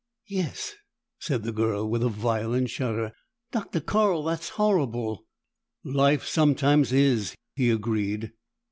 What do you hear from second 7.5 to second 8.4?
he agreed.